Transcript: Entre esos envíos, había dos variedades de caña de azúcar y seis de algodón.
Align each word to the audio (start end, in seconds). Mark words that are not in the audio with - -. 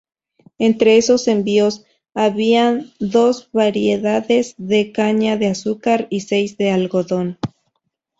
Entre 0.57 0.97
esos 0.97 1.27
envíos, 1.27 1.85
había 2.15 2.83
dos 2.99 3.51
variedades 3.51 4.55
de 4.57 4.91
caña 4.91 5.37
de 5.37 5.45
azúcar 5.45 6.07
y 6.09 6.21
seis 6.21 6.57
de 6.57 6.71
algodón. 6.71 7.37